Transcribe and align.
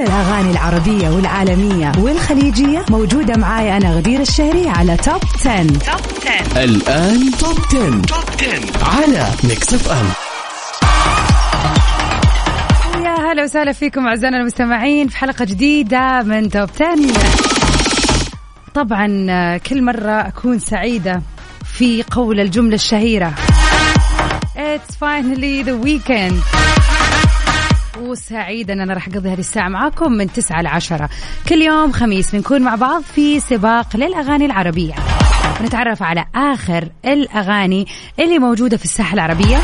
الأغاني 0.00 0.50
العربية 0.50 1.08
والعالمية 1.08 1.92
والخليجية 1.98 2.84
موجودة 2.90 3.36
معاي 3.36 3.76
أنا 3.76 3.94
غدير 3.94 4.20
الشهري 4.20 4.68
على 4.68 4.96
توب 4.96 5.20
10. 5.46 5.66
توب 5.66 5.78
10 6.52 6.64
الآن 6.64 7.30
توب 7.30 7.58
10. 7.68 8.00
توب 8.02 8.24
10 8.38 8.94
على 8.96 9.26
ميكس 9.44 9.74
اف 9.74 9.90
ام 9.90 10.06
يا 13.04 13.32
هلا 13.32 13.42
وسهلا 13.42 13.72
فيكم 13.72 14.06
أعزائنا 14.06 14.36
المستمعين 14.36 15.08
في 15.08 15.16
حلقة 15.16 15.44
جديدة 15.44 16.22
من 16.22 16.48
توب 16.50 16.68
10 16.80 16.96
طبعا 18.74 19.06
كل 19.58 19.82
مرة 19.82 20.10
أكون 20.12 20.58
سعيدة 20.58 21.22
في 21.64 22.02
قول 22.10 22.40
الجملة 22.40 22.74
الشهيرة. 22.74 23.34
It's 24.56 24.94
finally 24.94 25.62
the 25.62 25.76
weekend. 25.86 26.34
وسعيدة 28.10 28.72
أن 28.72 28.80
أنا 28.80 28.94
راح 28.94 29.08
أقضي 29.08 29.28
هذه 29.28 29.38
الساعة 29.38 29.68
معاكم 29.68 30.12
من 30.12 30.32
9 30.32 30.62
ل 30.62 30.66
10 30.66 31.08
كل 31.48 31.62
يوم 31.62 31.92
خميس 31.92 32.32
بنكون 32.32 32.62
مع 32.62 32.74
بعض 32.74 33.02
في 33.02 33.40
سباق 33.40 33.96
للأغاني 33.96 34.46
العربية. 34.46 34.94
ونتعرف 35.60 36.02
على 36.02 36.24
آخر 36.34 36.88
الأغاني 37.04 37.86
اللي 38.18 38.38
موجودة 38.38 38.76
في 38.76 38.84
الساحة 38.84 39.14
العربية. 39.14 39.58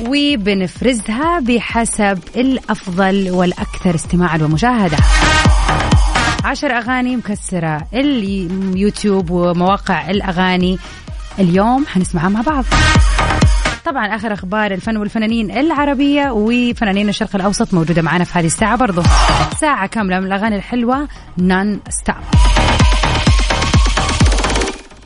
وبنفرزها 0.00 1.40
بحسب 1.40 2.18
الأفضل 2.36 3.30
والأكثر 3.30 3.94
استماعا 3.94 4.38
ومشاهدة. 4.42 4.96
عشر 6.44 6.70
أغاني 6.78 7.16
مكسرة 7.16 7.86
اليوتيوب 7.94 9.30
ومواقع 9.30 10.10
الأغاني. 10.10 10.78
اليوم 11.38 11.86
حنسمعها 11.86 12.28
مع 12.28 12.40
بعض. 12.40 12.64
طبعا 13.88 14.16
آخر 14.16 14.32
أخبار 14.32 14.70
الفن 14.70 14.96
والفنانين 14.96 15.50
العربية 15.50 16.30
وفنانين 16.30 17.08
الشرق 17.08 17.36
الأوسط 17.36 17.74
موجودة 17.74 18.02
معنا 18.02 18.24
في 18.24 18.38
هذه 18.38 18.46
الساعة 18.46 18.76
برضو. 18.76 19.02
ساعة 19.60 19.86
كاملة 19.86 20.20
من 20.20 20.26
الأغاني 20.26 20.56
الحلوة 20.56 21.08
non 21.38 21.80
stop 21.88 22.14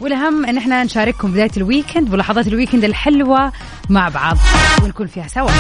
والأهم 0.00 0.47
إن 0.47 0.56
إحنا 0.56 0.84
نشارككم 0.84 1.33
بداية 1.33 1.50
ال 1.56 1.63
weekend 1.63 2.12
ولحظات 2.12 2.47
ال 2.46 2.51
weekend 2.51 2.84
الحلوة 2.84 3.52
مع 3.91 4.08
بعض 4.08 4.36
ونكون 4.83 5.06
فيها 5.06 5.28
سوا. 5.28 5.50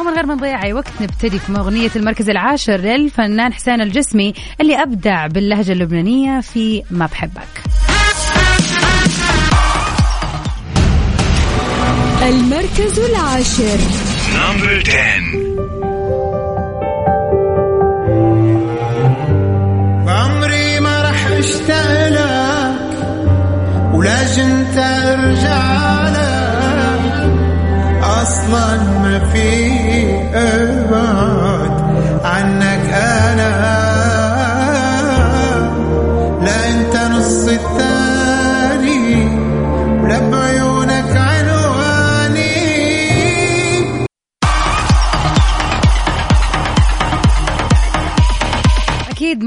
ومن 0.00 0.12
غير 0.12 0.26
ما 0.26 0.34
نضيع 0.34 0.62
أي 0.62 0.72
وقت 0.72 0.92
نبتدي 1.00 1.38
في 1.38 1.52
أغنية 1.52 1.90
المركز 1.96 2.30
العاشر 2.30 2.76
للفنان 2.76 3.52
حسين 3.52 3.80
الجسمي 3.80 4.34
اللي 4.60 4.82
أبدع 4.82 5.26
باللهجة 5.26 5.72
اللبنانية 5.72 6.40
في 6.40 6.82
ما 6.90 7.06
بحبك. 7.06 7.71
المركز 12.28 12.98
العاشر. 12.98 13.78
Number 14.34 14.74
10 14.86 15.42
عمري 20.08 20.80
ما 20.80 21.02
رح 21.02 21.26
اشتاق 21.26 22.08
لك 22.08 22.92
ولاجن 23.94 24.66
ترجع 24.74 26.08
لك. 26.08 27.14
أصلا 28.02 28.76
ما 29.02 29.16
في 29.32 29.50
ابعد 30.34 31.74
عنك. 32.24 32.81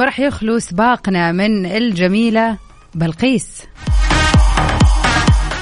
راح 0.06 0.20
يخلو 0.20 0.60
سباقنا 0.60 1.32
من 1.32 1.66
الجميلة 1.66 2.58
بلقيس. 2.96 3.64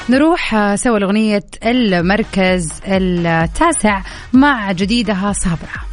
نروح 0.09 0.55
آه، 0.55 0.75
سوا 0.75 0.99
لأغنية 0.99 1.43
المركز 1.65 2.69
التاسع 2.87 4.01
مع 4.33 4.71
جديدها 4.71 5.33
صابرة. 5.33 5.92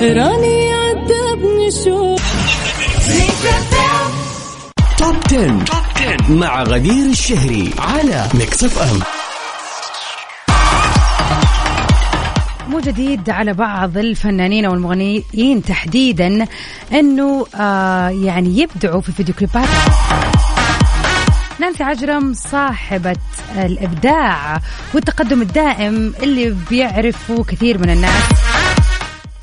راني 0.00 0.72
عذبني 0.72 1.70
شو 1.84 2.16
توب 4.98 5.16
10. 5.30 5.64
توب 5.66 5.66
10 5.96 6.32
مع 6.32 6.62
غدير 6.62 7.06
الشهري 7.10 7.70
على 7.78 8.26
ميكس 8.34 8.64
اف 8.64 8.78
ام 8.78 9.00
مو 12.68 12.80
جديد 12.80 13.30
على 13.30 13.52
بعض 13.52 13.98
الفنانين 13.98 14.64
أو 14.64 14.74
المغنيين 14.74 15.62
تحديدا 15.62 16.46
أنه 16.92 17.46
آه 17.54 18.08
يعني 18.08 18.58
يبدعوا 18.58 19.00
في 19.00 19.12
فيديو 19.12 19.34
كليبات. 19.34 19.68
نانسي 21.60 21.84
عجرم 21.84 22.34
صاحبة 22.34 23.16
الإبداع 23.56 24.60
والتقدم 24.94 25.42
الدائم 25.42 26.14
اللي 26.22 26.56
بيعرفه 26.70 27.44
كثير 27.44 27.78
من 27.78 27.90
الناس. 27.90 28.47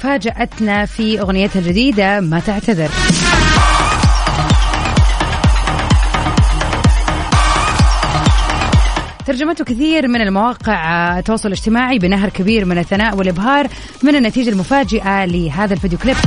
فاجأتنا 0.06 0.86
في 0.86 1.22
أغنيتها 1.22 1.60
الجديدة 1.60 2.20
ما 2.20 2.40
تعتذر. 2.40 2.90
ترجمته 9.26 9.66
كثير 9.66 10.08
من 10.08 10.22
المواقع 10.22 11.20
التواصل 11.20 11.48
الاجتماعي 11.48 12.00
بنهر 12.00 12.30
كبير 12.30 12.66
من 12.66 12.78
الثناء 12.78 13.16
والإبهار 13.16 13.68
من 14.04 14.16
النتيجة 14.16 14.50
المفاجئة 14.50 15.26
لهذا 15.26 15.74
الفيديو 15.74 16.00
كليب. 16.00 16.18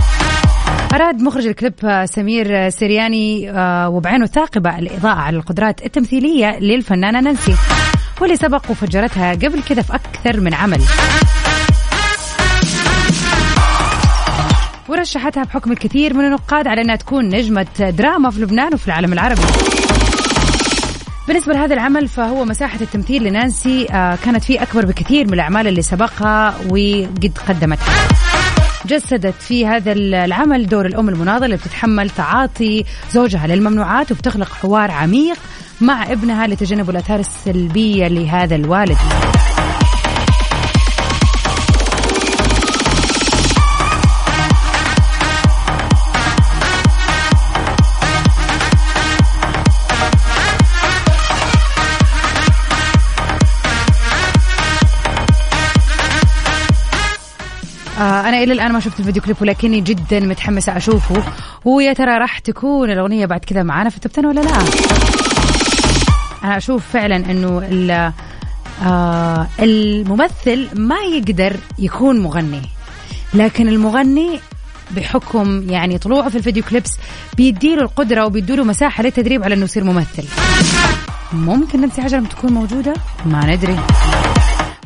أراد 0.94 1.22
مخرج 1.22 1.46
الكليب 1.46 2.04
سمير 2.04 2.70
سرياني 2.70 3.50
آه، 3.50 3.88
وبعينه 3.88 4.24
الثاقبة 4.24 4.78
الإضاءة 4.78 5.18
على 5.18 5.36
القدرات 5.36 5.86
التمثيلية 5.86 6.58
للفنانة 6.58 7.20
نانسي 7.20 7.54
واللي 8.20 8.36
سبق 8.36 8.70
وفجرتها 8.70 9.32
قبل 9.32 9.62
كذا 9.62 9.82
في 9.82 9.94
أكثر 9.94 10.40
من 10.40 10.54
عمل. 10.54 10.80
ورشحتها 14.88 15.44
بحكم 15.44 15.72
الكثير 15.72 16.14
من 16.14 16.24
النقاد 16.24 16.68
على 16.68 16.80
أنها 16.80 16.96
تكون 16.96 17.28
نجمة 17.28 17.66
دراما 17.80 18.30
في 18.30 18.40
لبنان 18.40 18.74
وفي 18.74 18.86
العالم 18.86 19.12
العربي. 19.12 19.42
بالنسبة 21.28 21.52
لهذا 21.52 21.74
العمل 21.74 22.08
فهو 22.08 22.44
مساحة 22.44 22.80
التمثيل 22.80 23.24
لنانسي 23.24 23.86
آه، 23.90 24.18
كانت 24.24 24.44
فيه 24.44 24.62
أكبر 24.62 24.86
بكثير 24.86 25.26
من 25.26 25.32
الأعمال 25.32 25.68
اللي 25.68 25.82
سبقها 25.82 26.54
وقد 26.70 27.38
قدمتها 27.48 28.08
جسدت 28.86 29.34
في 29.42 29.66
هذا 29.66 29.92
العمل 29.92 30.66
دور 30.66 30.86
الأم 30.86 31.08
المناضلة 31.08 31.46
اللي 31.46 31.56
بتتحمل 31.56 32.10
تعاطي 32.10 32.84
زوجها 33.10 33.46
للممنوعات 33.46 34.12
وبتخلق 34.12 34.52
حوار 34.52 34.90
عميق 34.90 35.36
مع 35.80 36.12
ابنها 36.12 36.46
لتجنب 36.46 36.90
الآثار 36.90 37.20
السلبية 37.20 38.08
لهذا 38.08 38.56
الوالد. 38.56 38.98
أنا 58.28 58.42
إلى 58.42 58.52
الآن 58.52 58.72
ما 58.72 58.80
شفت 58.80 59.00
الفيديو 59.00 59.22
كليب 59.22 59.36
ولكني 59.40 59.80
جدا 59.80 60.20
متحمسة 60.20 60.76
أشوفه. 60.76 61.22
ويا 61.64 61.92
ترى 61.92 62.18
راح 62.18 62.38
تكون 62.38 62.90
الأغنية 62.90 63.26
بعد 63.26 63.40
كذا 63.40 63.62
معانا 63.62 63.90
في 63.90 63.96
التوب 63.96 64.12
10 64.12 64.28
ولا 64.28 64.40
لا؟ 64.40 64.50
أنا 66.44 66.56
أشوف 66.56 66.82
فعلا 66.92 67.16
إنه 67.16 67.62
آه 68.82 69.46
الممثل 69.60 70.68
ما 70.74 70.96
يقدر 70.96 71.56
يكون 71.78 72.20
مغني. 72.20 72.62
لكن 73.34 73.68
المغني 73.68 74.40
بحكم 74.90 75.70
يعني 75.70 75.98
طلوعه 75.98 76.28
في 76.28 76.38
ال 76.38 76.42
video 76.42 76.62
clips 76.62 76.90
بيديله 77.36 77.82
القدرة 77.82 78.24
وبيديله 78.24 78.64
مساحة 78.64 79.02
للتدريب 79.02 79.44
على 79.44 79.54
إنه 79.54 79.64
يصير 79.64 79.84
ممثل. 79.84 80.24
ممكن 81.32 81.90
حاجة 81.90 82.16
لما 82.16 82.28
تكون 82.28 82.52
موجودة؟ 82.52 82.94
ما 83.26 83.54
ندري. 83.54 83.78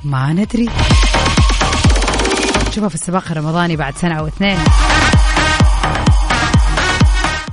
ما 0.05 0.33
ندري. 0.33 0.69
تشوفها 2.73 2.89
في 2.89 2.95
السباق 2.95 3.25
الرمضاني 3.31 3.77
بعد 3.77 3.97
سنة 3.97 4.15
أو 4.15 4.27
اثنين. 4.27 4.59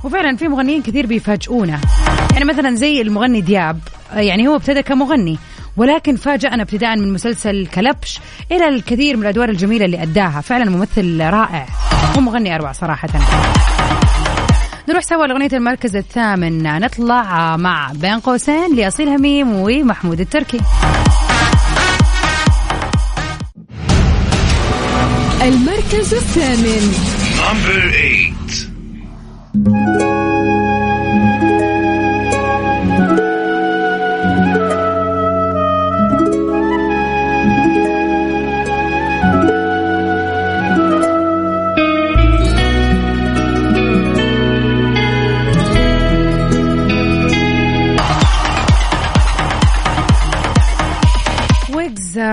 وفعلا 0.04 0.36
في 0.36 0.48
مغنيين 0.48 0.82
كثير 0.82 1.06
بيفاجئونا. 1.06 1.80
يعني 2.32 2.44
مثلا 2.44 2.76
زي 2.76 3.00
المغني 3.00 3.40
دياب 3.40 3.80
يعني 4.12 4.48
هو 4.48 4.56
ابتدى 4.56 4.82
كمغني 4.82 5.38
ولكن 5.76 6.16
فاجأنا 6.16 6.62
ابتداء 6.62 6.96
من 6.96 7.12
مسلسل 7.12 7.66
كلبش 7.66 8.20
إلى 8.52 8.68
الكثير 8.68 9.16
من 9.16 9.22
الأدوار 9.22 9.48
الجميلة 9.48 9.84
اللي 9.84 10.02
أداها. 10.02 10.40
فعلا 10.40 10.70
ممثل 10.70 11.20
رائع 11.20 11.66
ومغني 12.16 12.54
أروع 12.54 12.72
صراحة. 12.72 13.08
نروح 14.88 15.02
سوا 15.02 15.26
لأغنية 15.26 15.50
المركز 15.52 15.96
الثامن. 15.96 16.80
نطلع 16.80 17.56
مع 17.56 17.92
بين 17.94 18.20
قوسين 18.20 18.76
لأصيل 18.76 19.08
هميم 19.08 19.52
ومحمود 19.52 20.20
التركي. 20.20 20.60
المركز 25.92 26.14
الثامن 26.14 26.92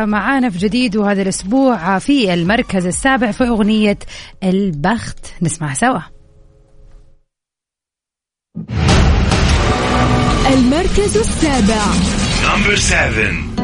معانا 0.08 0.50
في 0.50 0.58
جديد 0.58 0.96
وهذا 0.96 1.22
الأسبوع 1.22 2.00
في 2.00 2.34
المركز 2.34 2.86
السابع 2.86 3.32
في 3.32 3.48
أغنية 3.48 4.00
البخت. 4.44 5.20
نسمعها 5.42 5.74
سوا. 5.74 6.00
المركز 10.54 11.18
السابع. 11.18 11.84
Number 12.44 12.76
7 12.76 13.58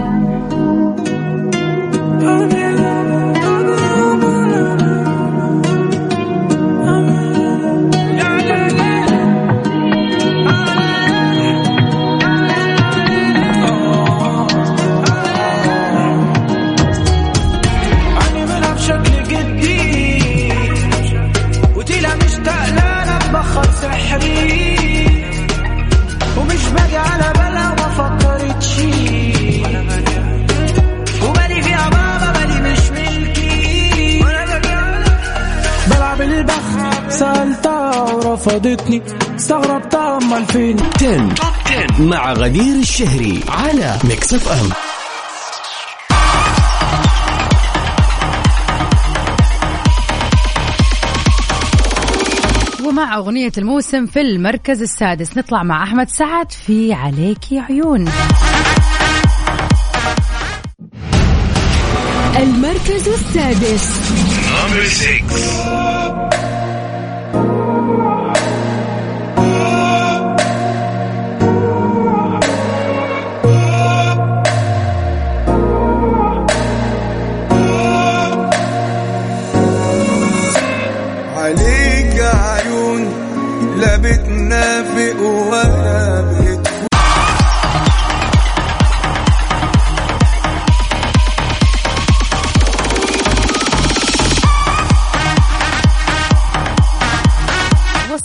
ورفضتني 38.84 39.02
استغربتها 39.36 40.18
امال 40.18 40.46
فين 40.46 40.62
توب 40.62 40.78
10 40.96 42.04
مع 42.04 42.34
غدير 42.34 42.76
الشهري 42.76 43.44
على 43.50 43.98
ميكس 44.04 44.34
أف 44.34 44.52
أم. 44.52 44.70
ومع 52.88 53.18
أغنية 53.18 53.52
الموسم 53.58 54.06
في 54.06 54.22
المركز 54.22 54.82
السادس 54.82 55.38
نطلع 55.38 55.64
مع 55.64 55.84
أحمد 55.84 56.10
سعد 56.10 56.52
في 56.52 56.94
عليكي 56.94 57.60
عيون. 57.60 58.10
المركز 62.38 63.08
السادس. 63.08 63.90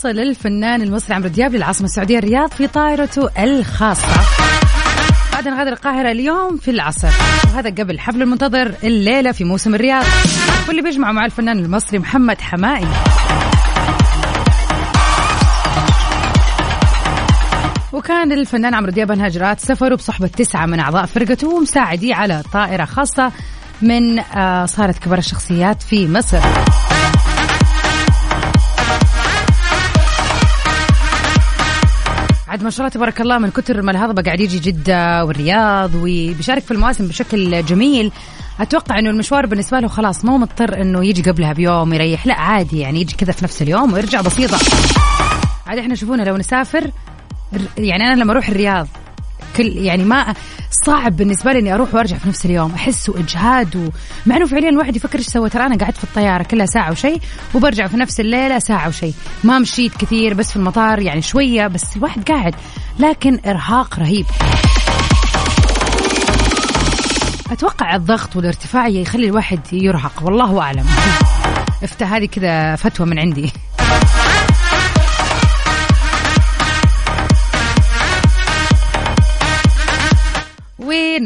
وصل 0.09 0.19
الفنان 0.19 0.83
المصري 0.83 1.15
عمرو 1.15 1.29
دياب 1.29 1.55
للعاصمة 1.55 1.87
السعودية 1.87 2.19
الرياض 2.19 2.51
في 2.51 2.67
طائرته 2.67 3.29
الخاصة. 3.45 4.07
بعد 5.33 5.49
غادر 5.49 5.73
القاهرة 5.73 6.11
اليوم 6.11 6.57
في 6.57 6.71
العصر. 6.71 7.09
وهذا 7.45 7.71
قبل 7.71 7.99
حفل 7.99 8.23
المنتظر 8.23 8.75
الليلة 8.85 9.33
في 9.33 9.45
موسم 9.45 9.75
الرياض. 9.75 10.05
واللي 10.69 10.83
بيجمعه 10.83 11.13
مع 11.13 11.25
الفنان 11.25 11.59
المصري 11.59 11.99
محمد 11.99 12.41
حمائي 12.41 12.89
وكان 17.93 18.33
الفنان 18.33 18.75
عمرو 18.75 18.91
دياب 18.91 19.11
انهى 19.11 19.27
اجراءات 19.27 19.61
سفره 19.61 19.95
بصحبة 19.95 20.27
تسعة 20.27 20.67
من 20.67 20.81
أعضاء 20.81 21.07
فرقته 21.07 21.49
ومساعديه 21.49 22.15
على 22.15 22.43
طائرة 22.53 22.85
خاصة 22.85 23.33
من 23.83 24.19
آه، 24.19 24.67
صالة 24.67 24.93
كبار 24.93 25.19
الشخصيات 25.19 25.83
في 25.83 26.09
مصر. 26.09 26.41
عاد 32.59 32.65
ما 32.65 32.71
شاء 32.71 32.81
الله 32.81 32.95
تبارك 32.95 33.21
الله 33.21 33.39
من 33.39 33.51
كتر 33.51 33.83
ما 33.83 33.91
الهضبة 33.91 34.23
قاعد 34.23 34.41
يجي 34.41 34.59
جدة 34.59 35.25
والرياض 35.25 35.95
وبيشارك 35.95 36.63
في 36.63 36.71
المواسم 36.71 37.07
بشكل 37.07 37.65
جميل 37.65 38.13
أتوقع 38.61 38.99
إنه 38.99 39.11
المشوار 39.11 39.47
بالنسبة 39.47 39.81
له 39.81 39.89
خلاص 39.89 40.25
مو 40.25 40.39
مضطر 40.39 40.81
إنه 40.81 41.05
يجي 41.05 41.31
قبلها 41.31 41.53
بيوم 41.53 41.95
يريح 41.95 42.27
لا 42.27 42.35
عادي 42.35 42.79
يعني 42.79 43.01
يجي 43.01 43.17
كذا 43.17 43.33
في 43.33 43.45
نفس 43.45 43.63
اليوم 43.63 43.93
ويرجع 43.93 44.21
بسيطة. 44.21 44.59
عاد 45.67 45.79
إحنا 45.79 45.95
شوفونا 45.95 46.23
لو 46.23 46.37
نسافر 46.37 46.91
يعني 47.79 48.07
أنا 48.07 48.21
لما 48.23 48.33
أروح 48.33 48.49
الرياض 48.49 48.89
كل 49.59 49.77
يعني 49.77 50.05
ما 50.05 50.35
صعب 50.87 51.17
بالنسبة 51.17 51.53
لي 51.53 51.59
إني 51.59 51.75
أروح 51.75 51.95
وأرجع 51.95 52.17
في 52.17 52.29
نفس 52.29 52.47
اليوم. 52.47 52.75
احسه 52.75 53.19
اجهاد 53.19 53.77
و... 53.77 53.89
مع 54.27 54.37
إنه 54.37 54.47
فعليا 54.47 54.69
الواحد 54.69 54.97
يفكر 54.97 55.19
إيش 55.19 55.27
سوى. 55.27 55.51
ترى 55.51 55.67
أنا 55.67 55.77
قعدت 55.77 55.97
في 55.97 56.05
الطيارة 56.05 56.43
كلها 56.43 56.67
ساعة 56.67 56.91
وشيء 56.91 57.21
وبرجع 57.55 57.87
في 57.87 57.97
نفس 57.97 58.21
الليلة 58.21 58.59
ساعة 58.59 58.89
وشيء 58.89 59.15
ما 59.45 59.59
مشيت 59.59 59.97
كثير 59.97 60.35
بس 60.35 60.51
في 60.51 60.57
المطار 60.57 61.03
يعني 61.03 61.23
شوية 61.23 61.67
بس 61.67 61.97
الواحد 61.97 62.29
قاعد. 62.29 62.55
لكن 62.99 63.41
إرهاق 63.47 63.99
رهيب. 63.99 64.27
أتوقع 67.51 67.97
الضغط 67.97 68.37
والارتفاع 68.37 68.89
يخلي 68.89 69.27
الواحد 69.27 69.61
يرهق. 69.73 70.23
والله 70.23 70.61
أعلم. 70.61 70.87
افتى 71.85 72.05
هذه 72.05 72.27
كذا 72.27 72.77
فتوى 72.77 73.07
من 73.07 73.19
عندي. 73.19 73.53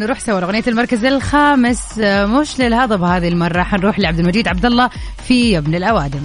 ونروح 0.03 0.21
سوا 0.21 0.41
لأغنية 0.41 0.63
المركز 0.67 1.05
الخامس. 1.05 1.99
آه، 2.01 2.27
مش 2.27 2.61
للهضبة 2.61 3.17
هذه 3.17 3.29
المرة. 3.29 3.63
حنروح 3.63 3.99
لعبد 3.99 4.19
المجيد 4.19 4.49
عبد 4.49 4.67
الله 4.67 4.91
في 5.29 5.59
ابن 5.59 5.75
الأوادم. 5.75 6.23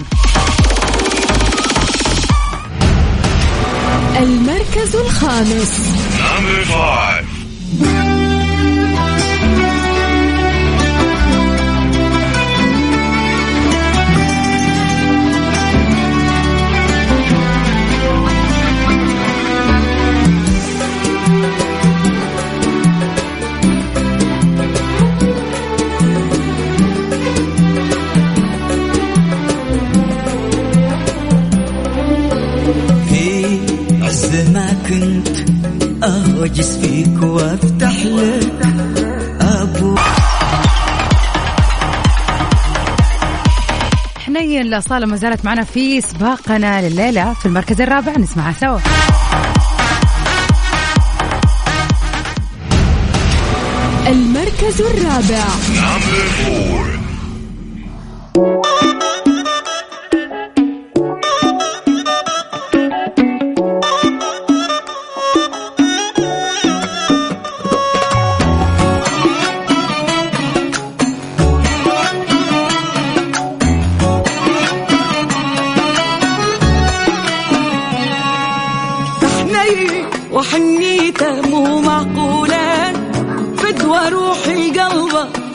المركز 4.16 4.96
الخامس. 4.96 5.98
حنين 44.68 44.74
الأصالة 44.78 45.06
ما 45.06 45.16
زالت 45.16 45.44
معنا 45.44 45.64
في 45.64 46.00
سباقنا 46.00 46.88
لليلة 46.88 47.34
في 47.34 47.46
المركز 47.46 47.80
الرابع. 47.80 48.12
نسمعها 48.18 48.52
سوا. 48.52 48.78
المركز 54.06 54.80
الرابع. 54.80 55.44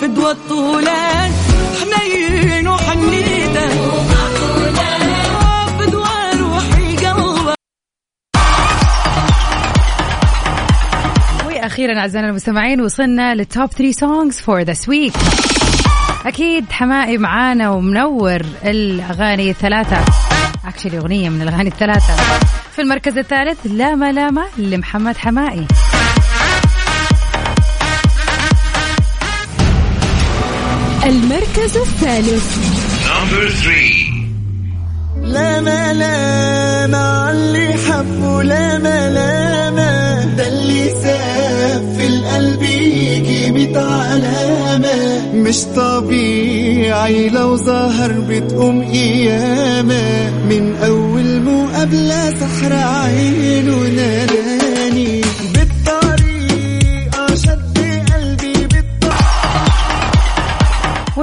فدوى 0.04 0.32
الطولة 0.32 1.32
حنين 1.80 2.68
وحنيته 2.68 3.70
فدوى 5.80 6.40
روحي 6.40 6.96
قلبه 6.96 7.56
وأخيرا 11.46 12.00
أعزائنا 12.00 12.30
المستمعين 12.30 12.82
وصلنا 12.82 13.36
لل 13.36 13.50
top 13.50 13.72
3 13.72 13.92
songs 13.92 14.40
for 14.40 14.62
this 14.62 14.90
week 14.90 15.14
أكيد 16.26 16.72
حماقي 16.72 17.18
معانا 17.18 17.70
ومنور 17.70 18.42
الأغاني 18.66 19.50
الثلاثة. 19.50 19.98
actually 20.66 20.98
أغنية 20.98 21.30
من 21.30 21.42
الأغاني 21.42 21.70
الثلاثة. 21.70 22.16
في 22.72 22.82
المركز 22.82 23.18
الثالث 23.18 23.60
لاما 23.66 24.12
لاما 24.12 24.46
لمحمد 24.58 25.18
حماقي. 25.18 25.68
المركز 31.06 31.78
الثالث. 31.78 32.58
لا 35.22 35.62
ما 35.62 35.94
لا 35.94 36.88
ما 36.88 37.32
اللي 37.32 37.74
حبه 37.74 38.44
لا 38.44 38.78
ما 38.78 39.10
لا 39.10 39.72
ما 39.72 40.24
ده 40.38 40.48
اللي 40.48 40.90
ساب 40.90 41.96
في 41.98 42.08
القلب 42.08 42.62
يجي 42.64 43.52
ميت 43.52 43.78
علامة. 43.78 45.32
مش 45.34 45.64
طبيعي 45.76 47.30
لو 47.30 47.58
ظهر 47.58 48.12
بتقوم 48.30 48.84
قيامة. 48.84 50.30
من 50.50 50.76
أول 50.86 51.42
مقابلة 51.42 52.30
سحر 52.30 52.74
عينه 52.74 53.78
ناداني 53.78 54.63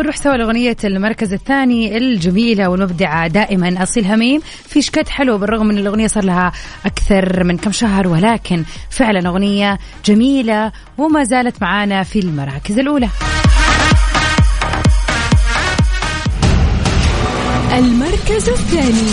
ونروح 0.00 0.16
سوا 0.16 0.36
لأغنية 0.36 0.76
المركز 0.84 1.32
الثاني 1.32 1.96
الجميلة 1.96 2.68
والمبدعة 2.68 3.26
دائما 3.26 3.82
أصيل 3.82 4.04
هميم. 4.04 4.40
في 4.68 4.82
شكت 4.82 5.08
حلو 5.08 5.38
بالرغم 5.38 5.66
من 5.66 5.78
الأغنية 5.78 6.06
صار 6.06 6.24
لها 6.24 6.52
أكثر 6.86 7.44
من 7.44 7.56
كم 7.56 7.72
شهر 7.72 8.08
ولكن 8.08 8.64
فعلا 8.90 9.28
أغنية 9.28 9.78
جميلة 10.04 10.72
وما 10.98 11.24
زالت 11.24 11.62
معانا 11.62 12.02
في 12.02 12.18
المراكز 12.18 12.78
الأولى. 12.78 13.08
المركز 17.72 18.48
الثاني. 18.48 19.10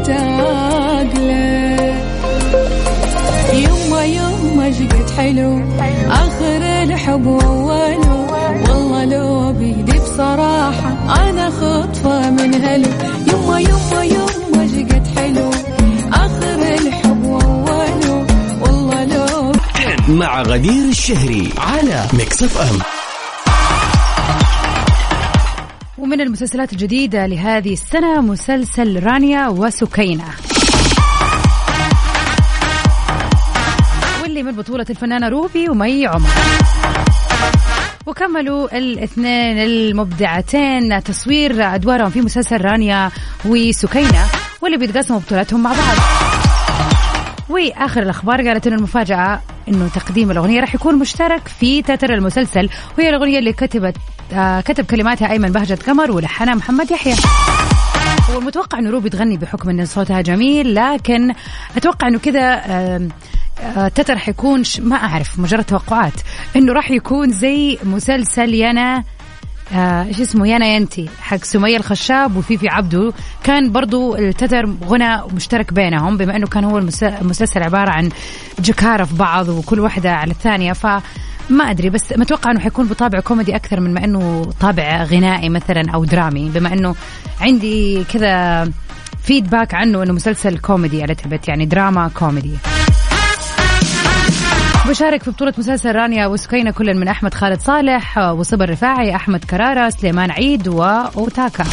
اشتاق 0.00 1.12
لك 1.14 1.94
يما 3.54 4.04
يما 4.04 4.72
شقد 4.72 5.10
حلو 5.16 5.60
آخر 6.10 6.62
الحب 6.82 7.26
واوله 7.26 8.26
والله 8.68 9.04
لو 9.04 9.52
بيدي 9.52 9.98
بصراحة 9.98 10.92
أنا 11.28 11.50
خطفة 11.50 12.30
من 12.30 12.54
هلو. 12.54 12.88
يما 13.32 13.60
يما 13.60 14.04
يما 14.04 14.66
شقد 14.68 15.06
حلو 15.16 15.50
آخر 16.12 16.74
الحب 16.86 17.24
واوله 17.24 18.26
والله 18.60 19.04
لو 19.04 19.52
مع 20.08 20.42
غدير 20.42 20.88
الشهري 20.88 21.48
على 21.58 22.06
ميكس 22.12 22.42
أف 22.42 22.58
أم. 22.58 22.78
ومن 26.06 26.20
المسلسلات 26.20 26.72
الجديدة 26.72 27.26
لهذه 27.26 27.72
السنة 27.72 28.20
مسلسل 28.20 29.02
رانيا 29.02 29.48
وسكينة. 29.48 30.24
واللي 34.22 34.42
من 34.42 34.52
بطولة 34.52 34.86
الفنانة 34.90 35.28
روبي 35.28 35.68
ومي 35.68 36.06
عمر. 36.06 36.28
وكملوا 38.06 38.78
الاثنين 38.78 39.58
المبدعتين 39.58 41.02
تصوير 41.02 41.74
أدوارهم 41.74 42.10
في 42.10 42.20
مسلسل 42.20 42.60
رانيا 42.60 43.10
وسكينة 43.44 44.24
واللي 44.62 44.78
بيتقاسموا 44.78 45.20
بطولتهم 45.20 45.62
مع 45.62 45.70
بعض. 45.70 45.96
وآخر 47.48 48.02
الأخبار 48.02 48.48
قالت 48.48 48.66
انه 48.66 48.76
المفاجأة 48.76 49.40
إنه 49.68 49.88
تقديم 49.88 50.30
الأغنية 50.30 50.60
راح 50.60 50.74
يكون 50.74 50.94
مشترك 50.94 51.48
في 51.48 51.82
تتر 51.82 52.14
المسلسل 52.14 52.68
وهي 52.98 53.08
الأغنية 53.08 53.38
اللي 53.38 53.52
كتبت 53.52 53.96
آه 54.32 54.60
كتب 54.60 54.84
كلماتها 54.84 55.30
أيمن 55.30 55.52
بهجت 55.52 55.88
قمر 55.90 56.10
ولحنها 56.10 56.54
محمد 56.54 56.90
يحيى 56.90 57.14
والمتوقع 58.34 58.78
إنه 58.78 58.90
روبي 58.90 59.10
تغني 59.10 59.36
بحكم 59.36 59.70
إن 59.70 59.86
صوتها 59.86 60.20
جميل 60.20 60.74
لكن 60.74 61.34
أتوقع 61.76 62.08
إنه 62.08 62.18
كذا 62.18 62.62
آه، 63.60 63.88
تتر 63.88 64.18
حيكون. 64.18 64.62
ما 64.78 64.96
أعرف 64.96 65.38
مجرد 65.38 65.64
توقعات 65.64 66.12
إنه 66.56 66.72
راح 66.72 66.90
يكون 66.90 67.30
زي 67.32 67.78
مسلسل 67.84 68.54
يانا 68.54 69.04
آه، 69.74 70.04
إيش 70.04 70.20
اسمه 70.20 70.48
يانا 70.48 70.66
ينتي 70.66 71.08
حق 71.20 71.44
سمية 71.44 71.76
الخشاب 71.76 72.36
وفيفي 72.36 72.68
عبدو. 72.68 73.12
كان 73.44 73.72
برضو 73.72 74.16
التتر 74.16 74.66
غنى 74.84 75.22
مشترك 75.34 75.72
بينهم 75.72 76.16
بما 76.16 76.36
إنه 76.36 76.46
كان 76.46 76.64
هو 76.64 76.78
المس- 76.78 77.02
المسلسل 77.02 77.62
عبارة 77.62 77.90
عن 77.90 78.08
جكارة 78.60 79.04
في 79.04 79.14
بعض 79.14 79.48
وكل 79.48 79.80
واحدة 79.80 80.12
على 80.12 80.30
الثانية 80.30 80.72
ف 80.72 80.86
ما 81.50 81.70
أدري 81.70 81.90
بس 81.90 82.12
متوقع 82.16 82.50
إنه 82.50 82.60
حيكون 82.60 82.86
بطابع 82.86 83.20
كوميدي 83.20 83.56
أكثر 83.56 83.80
من 83.80 83.94
ما 83.94 84.04
إنه 84.04 84.52
طابع 84.60 85.02
غنائي 85.04 85.48
مثلا 85.48 85.90
أو 85.94 86.04
درامي 86.04 86.50
بما 86.50 86.72
إنه 86.72 86.94
عندي 87.40 88.04
كذا 88.04 88.70
feedback 89.22 89.74
عنه 89.74 90.02
إنه 90.02 90.12
مسلسل 90.12 90.58
كوميدي 90.58 91.02
على 91.02 91.14
تبت 91.14 91.48
يعني 91.48 91.66
دراما 91.66 92.10
كوميدي 92.14 92.52
بشارك 94.88 95.22
في 95.22 95.30
بطولة 95.30 95.54
مسلسل 95.58 95.92
رانيا 95.92 96.26
وسكينة 96.26 96.70
كل 96.70 96.94
من 96.94 97.08
أحمد 97.08 97.34
خالد 97.34 97.60
صالح 97.60 98.18
وصبر 98.18 98.70
رفاعي 98.70 99.16
أحمد 99.16 99.44
كرارة 99.44 99.90
سليمان 99.90 100.30
عيد 100.30 100.68
وأوتاكا 100.68 101.64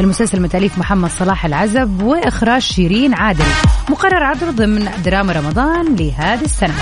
المسلسل 0.00 0.40
من 0.40 0.48
تأليف 0.48 0.78
محمد 0.78 1.10
صلاح 1.10 1.44
العزب 1.44 2.02
وإخراج 2.02 2.62
شيرين 2.62 3.14
عادل. 3.14 3.44
مقرر 3.90 4.24
عرضه 4.24 4.50
ضمن 4.50 4.90
دراما 5.04 5.32
رمضان 5.32 5.96
لهذه 5.96 6.44
السنة. 6.44 6.74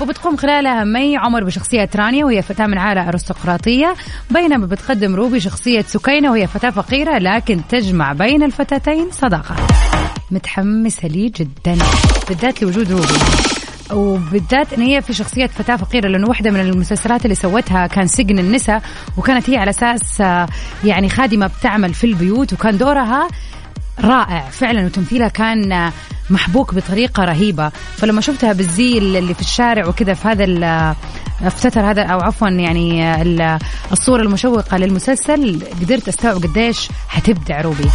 وبتقوم 0.00 0.36
خلالها 0.36 0.84
مي 0.84 1.16
عمر 1.16 1.44
بشخصية 1.44 1.90
رانيا 1.96 2.24
وهي 2.24 2.42
فتاة 2.42 2.66
من 2.66 2.78
عائلة 2.78 3.08
أرستقراطية 3.08 3.94
بينما 4.30 4.66
بتقدم 4.66 5.14
روبي 5.14 5.40
شخصية 5.40 5.82
سكينة 5.82 6.30
وهي 6.30 6.46
فتاة 6.46 6.70
فقيرة 6.70 7.18
لكن 7.18 7.60
تجمع 7.68 8.12
بين 8.12 8.42
الفتاتين 8.42 9.10
صداقة. 9.10 9.56
متحمسة 10.30 11.08
لي 11.08 11.28
جدا. 11.28 11.78
بالذات 12.28 12.62
لوجود 12.62 12.92
روبي. 12.92 13.14
وبالذات 13.92 14.72
إن 14.72 14.82
هي 14.82 15.02
في 15.02 15.12
شخصية 15.12 15.46
فتاة 15.46 15.76
فقيرة 15.76 16.08
لأنه 16.08 16.28
واحدة 16.28 16.50
من 16.50 16.60
المسلسلات 16.60 17.24
اللي 17.24 17.34
سوتها 17.34 17.86
كان 17.86 18.06
سجن 18.06 18.38
النساء 18.38 18.82
وكانت 19.16 19.50
هي 19.50 19.56
على 19.56 19.70
أساس 19.70 20.20
آه، 20.20 20.48
يعني 20.84 21.08
خادمة 21.08 21.46
بتعمل 21.46 21.94
في 21.94 22.04
البيوت 22.04 22.52
وكان 22.52 22.78
دورها 22.78 23.28
رائع 24.00 24.40
فعلا 24.40 24.84
وتمثيلها 24.84 25.28
كان 25.28 25.92
محبوك 26.30 26.74
بطريقة 26.74 27.24
رهيبة. 27.24 27.68
فلما 27.96 28.20
شفتها 28.20 28.52
بالزي 28.52 28.98
اللي 28.98 29.34
في 29.34 29.40
الشارع 29.40 29.86
وكذا 29.86 30.14
في 30.14 30.28
هذا 30.28 30.96
افتتر 31.42 31.90
هذا 31.90 32.02
أو 32.02 32.20
عفوا 32.20 32.48
يعني 32.48 33.22
الصورة 33.92 34.22
المشوقة 34.22 34.76
للمسلسل 34.76 35.62
قدرت 35.80 36.08
أستوعب 36.08 36.36
قديش 36.36 36.88
حتبدع 37.08 37.60
روبي. 37.60 37.90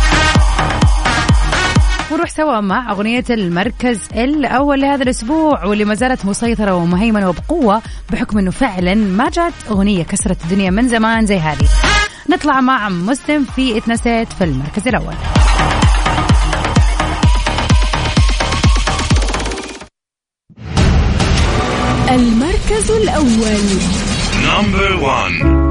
ونروح 2.11 2.29
سوا 2.29 2.61
مع 2.61 2.91
أغنية 2.91 3.23
المركز 3.29 3.99
الأول 4.15 4.81
لهذا 4.81 5.03
الأسبوع 5.03 5.65
واللي 5.65 5.85
ما 5.85 5.93
زالت 5.93 6.25
مسيطرة 6.25 6.75
ومهيمنة 6.75 7.29
وبقوة 7.29 7.81
بحكم 8.11 8.37
أنه 8.37 8.51
فعلا 8.51 8.95
ما 8.95 9.29
جات 9.29 9.53
أغنية 9.69 10.03
كسرت 10.03 10.43
الدنيا 10.43 10.69
من 10.69 10.87
زمان 10.87 11.25
زي 11.25 11.37
هذه. 11.37 11.67
نطلع 12.29 12.61
مع 12.61 12.89
مسلم 12.89 13.43
في 13.43 13.77
اتنسيت 13.77 14.33
في 14.33 14.43
المركز 14.43 14.87
الأول. 14.87 15.13
المركز 22.09 22.91
الأول. 22.91 23.61
نمبر 24.43 24.95
1 25.03 25.66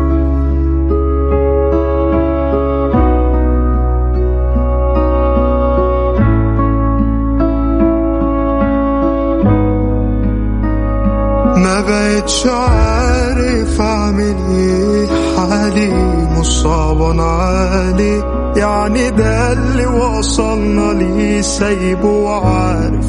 مش 12.26 12.46
عارف 12.46 13.80
اعمل 13.80 14.36
إيه 14.50 15.06
حالي 15.36 15.94
مصعب 16.38 17.02
علي 17.20 18.22
يعني 18.56 19.10
ده 19.10 19.52
اللي 19.52 19.86
وصلنا 19.86 20.92
ليه 20.92 21.40
سايبه 21.40 22.08
وعارف. 22.08 23.06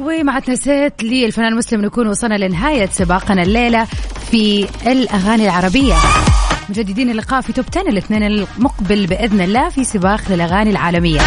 ومع 0.00 0.38
تسات 0.38 1.02
للفنان 1.02 1.56
مسلم 1.56 1.84
نكون 1.84 2.06
وصلنا 2.08 2.34
لنهاية 2.34 2.86
سباقنا 2.86 3.42
الليلة 3.42 3.84
في 4.30 4.68
الأغاني 4.86 5.44
العربية. 5.44 5.94
مجددين 6.68 7.10
اللقاء 7.10 7.40
في 7.40 7.52
توب 7.52 7.64
10 7.70 7.88
الاثنين 7.88 8.22
المقبل 8.22 9.06
بإذن 9.06 9.40
الله 9.40 9.68
في 9.68 9.84
سباق 9.84 10.20
للأغاني 10.30 10.70
العالمية. 10.70 11.20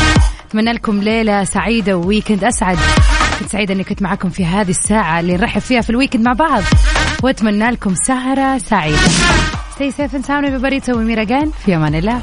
أتمنى 0.49 0.73
لكم 0.73 0.99
ليلة 1.01 1.43
سعيدة 1.43 1.97
وويكند 1.97 2.43
أسعد. 2.43 2.77
كنت 3.39 3.49
سعيدة 3.49 3.73
أني 3.73 3.83
كنت 3.83 4.01
معكم 4.01 4.29
في 4.29 4.45
هذه 4.45 4.69
الساعة 4.69 5.19
اللي 5.19 5.33
نرحب 5.37 5.61
فيها 5.61 5.81
في 5.81 5.89
الويكند 5.89 6.25
مع 6.25 6.33
بعض 6.33 6.63
وأتمنى 7.23 7.69
لكم 7.71 7.93
سهرة 8.07 8.57
سعيدة 8.57 8.97
Stay 9.77 9.91
safe 9.91 10.13
and 10.15 10.25
sound 10.25 10.43
everybody. 10.43 10.79
So 10.79 10.97
we 10.97 11.03
meet 11.15 11.19
again. 11.19 11.49
في 11.65 11.75
أمان 11.75 11.95
الله. 11.95 12.21